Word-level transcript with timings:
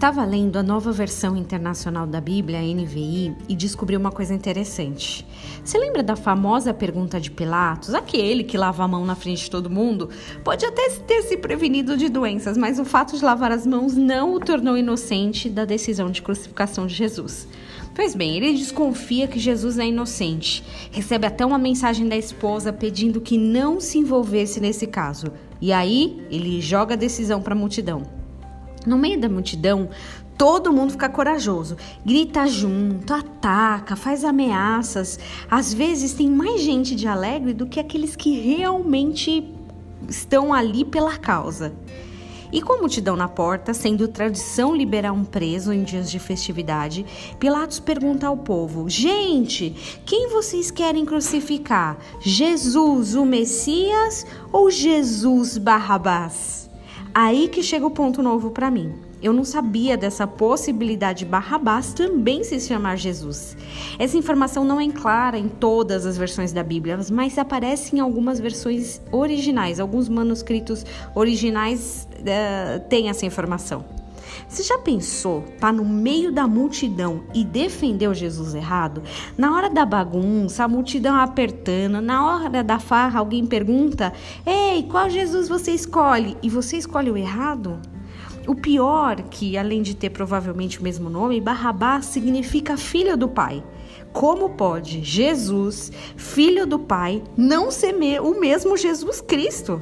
Estava 0.00 0.24
lendo 0.24 0.56
a 0.56 0.62
nova 0.62 0.90
versão 0.92 1.36
internacional 1.36 2.06
da 2.06 2.22
Bíblia, 2.22 2.62
NVI, 2.62 3.36
e 3.46 3.54
descobri 3.54 3.98
uma 3.98 4.10
coisa 4.10 4.32
interessante. 4.32 5.26
Você 5.62 5.76
lembra 5.76 6.02
da 6.02 6.16
famosa 6.16 6.72
pergunta 6.72 7.20
de 7.20 7.30
Pilatos? 7.30 7.92
Aquele 7.92 8.42
que 8.42 8.56
lava 8.56 8.82
a 8.82 8.88
mão 8.88 9.04
na 9.04 9.14
frente 9.14 9.44
de 9.44 9.50
todo 9.50 9.68
mundo? 9.68 10.08
Pode 10.42 10.64
até 10.64 10.88
ter 11.06 11.20
se 11.24 11.36
prevenido 11.36 11.98
de 11.98 12.08
doenças, 12.08 12.56
mas 12.56 12.78
o 12.78 12.84
fato 12.86 13.14
de 13.14 13.22
lavar 13.22 13.52
as 13.52 13.66
mãos 13.66 13.94
não 13.94 14.32
o 14.32 14.40
tornou 14.40 14.78
inocente 14.78 15.50
da 15.50 15.66
decisão 15.66 16.10
de 16.10 16.22
crucificação 16.22 16.86
de 16.86 16.94
Jesus. 16.94 17.46
Pois 17.94 18.14
bem, 18.14 18.38
ele 18.38 18.54
desconfia 18.54 19.28
que 19.28 19.38
Jesus 19.38 19.78
é 19.78 19.86
inocente. 19.86 20.64
Recebe 20.90 21.26
até 21.26 21.44
uma 21.44 21.58
mensagem 21.58 22.08
da 22.08 22.16
esposa 22.16 22.72
pedindo 22.72 23.20
que 23.20 23.36
não 23.36 23.78
se 23.78 23.98
envolvesse 23.98 24.60
nesse 24.60 24.86
caso. 24.86 25.26
E 25.60 25.74
aí, 25.74 26.26
ele 26.30 26.58
joga 26.62 26.94
a 26.94 26.96
decisão 26.96 27.42
para 27.42 27.52
a 27.52 27.58
multidão. 27.58 28.19
No 28.86 28.96
meio 28.96 29.20
da 29.20 29.28
multidão, 29.28 29.88
todo 30.38 30.72
mundo 30.72 30.92
fica 30.92 31.08
corajoso, 31.08 31.76
grita 32.04 32.46
junto, 32.46 33.12
ataca, 33.12 33.94
faz 33.94 34.24
ameaças. 34.24 35.18
Às 35.50 35.74
vezes 35.74 36.14
tem 36.14 36.28
mais 36.28 36.62
gente 36.62 36.94
de 36.94 37.06
alegre 37.06 37.52
do 37.52 37.66
que 37.66 37.78
aqueles 37.78 38.16
que 38.16 38.40
realmente 38.40 39.46
estão 40.08 40.52
ali 40.52 40.84
pela 40.84 41.16
causa. 41.18 41.72
E 42.52 42.60
com 42.60 42.72
a 42.72 42.78
multidão 42.78 43.16
na 43.16 43.28
porta, 43.28 43.72
sendo 43.72 44.08
tradição 44.08 44.74
liberar 44.74 45.12
um 45.12 45.24
preso 45.24 45.72
em 45.72 45.84
dias 45.84 46.10
de 46.10 46.18
festividade, 46.18 47.06
Pilatos 47.38 47.78
pergunta 47.78 48.26
ao 48.26 48.36
povo: 48.36 48.88
Gente, 48.88 50.00
quem 50.04 50.28
vocês 50.30 50.70
querem 50.70 51.04
crucificar? 51.04 51.98
Jesus, 52.20 53.14
o 53.14 53.24
Messias 53.24 54.26
ou 54.50 54.70
Jesus 54.70 55.58
Barrabás? 55.58 56.69
Aí 57.14 57.48
que 57.48 57.62
chega 57.62 57.86
o 57.86 57.90
ponto 57.90 58.22
novo 58.22 58.50
para 58.50 58.70
mim. 58.70 58.94
Eu 59.22 59.32
não 59.32 59.44
sabia 59.44 59.96
dessa 59.98 60.26
possibilidade 60.26 61.20
de 61.20 61.24
Barrabás 61.26 61.92
também 61.92 62.42
se 62.42 62.58
chamar 62.58 62.96
Jesus. 62.96 63.56
Essa 63.98 64.16
informação 64.16 64.64
não 64.64 64.80
é 64.80 64.88
clara 64.88 65.36
em 65.36 65.48
todas 65.48 66.06
as 66.06 66.16
versões 66.16 66.52
da 66.52 66.62
Bíblia, 66.62 66.98
mas 67.12 67.36
aparece 67.36 67.94
em 67.94 68.00
algumas 68.00 68.40
versões 68.40 69.00
originais. 69.12 69.78
Alguns 69.78 70.08
manuscritos 70.08 70.86
originais 71.14 72.08
uh, 72.14 72.80
têm 72.88 73.10
essa 73.10 73.26
informação. 73.26 73.99
Você 74.48 74.62
já 74.62 74.78
pensou 74.78 75.44
tá 75.58 75.72
no 75.72 75.84
meio 75.84 76.32
da 76.32 76.46
multidão 76.46 77.22
e 77.34 77.44
defender 77.44 78.08
o 78.08 78.14
Jesus 78.14 78.54
errado? 78.54 79.02
Na 79.36 79.54
hora 79.54 79.70
da 79.70 79.84
bagunça, 79.84 80.64
a 80.64 80.68
multidão 80.68 81.14
apertando, 81.16 82.00
na 82.00 82.26
hora 82.26 82.62
da 82.62 82.78
farra, 82.78 83.20
alguém 83.20 83.46
pergunta: 83.46 84.12
Ei, 84.44 84.82
qual 84.84 85.08
Jesus 85.08 85.48
você 85.48 85.72
escolhe? 85.72 86.36
E 86.42 86.48
você 86.48 86.76
escolhe 86.76 87.10
o 87.10 87.16
errado? 87.16 87.80
O 88.46 88.54
pior, 88.54 89.22
que 89.30 89.56
além 89.56 89.82
de 89.82 89.94
ter 89.94 90.10
provavelmente 90.10 90.80
o 90.80 90.82
mesmo 90.82 91.10
nome, 91.10 91.40
Barrabás 91.40 92.06
significa 92.06 92.76
filho 92.76 93.16
do 93.16 93.28
pai. 93.28 93.62
Como 94.12 94.50
pode 94.50 95.04
Jesus, 95.04 95.92
filho 96.16 96.66
do 96.66 96.78
pai, 96.78 97.22
não 97.36 97.70
ser 97.70 97.94
o 98.20 98.40
mesmo 98.40 98.76
Jesus 98.76 99.20
Cristo? 99.20 99.80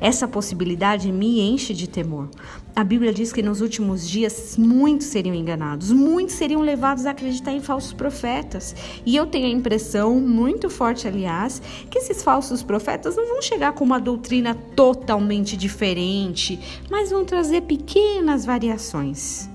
Essa 0.00 0.26
possibilidade 0.26 1.12
me 1.12 1.40
enche 1.40 1.74
de 1.74 1.86
temor. 1.86 2.30
A 2.74 2.82
Bíblia 2.82 3.12
diz 3.12 3.32
que 3.32 3.42
nos 3.42 3.60
últimos 3.60 4.08
dias 4.08 4.56
muitos 4.56 5.08
seriam 5.08 5.34
enganados, 5.34 5.92
muitos 5.92 6.36
seriam 6.36 6.62
levados 6.62 7.04
a 7.04 7.10
acreditar 7.10 7.52
em 7.52 7.60
falsos 7.60 7.92
profetas. 7.92 8.74
E 9.04 9.14
eu 9.14 9.26
tenho 9.26 9.46
a 9.46 9.50
impressão, 9.50 10.18
muito 10.18 10.70
forte 10.70 11.06
aliás, 11.06 11.60
que 11.90 11.98
esses 11.98 12.22
falsos 12.22 12.62
profetas 12.62 13.16
não 13.16 13.26
vão 13.26 13.42
chegar 13.42 13.72
com 13.72 13.84
uma 13.84 14.00
doutrina 14.00 14.54
totalmente 14.74 15.54
diferente, 15.56 16.58
mas 16.90 17.10
vão 17.10 17.24
trazer 17.24 17.62
pequenas 17.62 18.46
variações. 18.46 19.50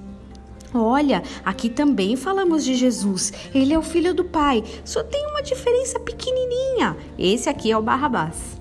Olha, 0.72 1.24
aqui 1.44 1.70
também 1.70 2.16
falamos 2.18 2.64
de 2.64 2.76
Jesus. 2.76 3.32
Ele 3.54 3.74
é 3.74 3.80
o 3.80 3.82
filho 3.82 4.14
do 4.14 4.26
Pai. 4.26 4.62
Só 4.84 5.02
tem 5.04 5.26
uma 5.28 5.42
diferença 5.42 5.98
pequenininha. 6.00 6.98
Esse 7.18 7.48
aqui 7.48 7.72
é 7.72 7.78
o 7.78 7.82
Barrabás 7.82 8.55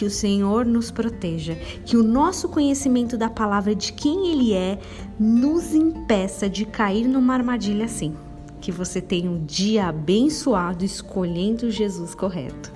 que 0.00 0.06
o 0.06 0.10
Senhor 0.10 0.64
nos 0.64 0.90
proteja, 0.90 1.54
que 1.84 1.94
o 1.94 2.02
nosso 2.02 2.48
conhecimento 2.48 3.18
da 3.18 3.28
palavra 3.28 3.74
de 3.74 3.92
quem 3.92 4.32
Ele 4.32 4.54
é 4.54 4.78
nos 5.18 5.74
impeça 5.74 6.48
de 6.48 6.64
cair 6.64 7.06
numa 7.06 7.34
armadilha 7.34 7.84
assim. 7.84 8.16
Que 8.62 8.72
você 8.72 8.98
tenha 8.98 9.30
um 9.30 9.44
dia 9.44 9.88
abençoado 9.88 10.86
escolhendo 10.86 11.70
Jesus 11.70 12.14
correto. 12.14 12.72